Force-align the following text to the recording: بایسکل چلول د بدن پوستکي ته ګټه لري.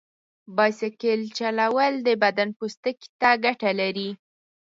بایسکل 0.55 1.21
چلول 1.37 1.93
د 2.07 2.09
بدن 2.23 2.49
پوستکي 2.57 3.07
ته 3.19 3.29
ګټه 3.45 3.71
لري. 3.81 4.09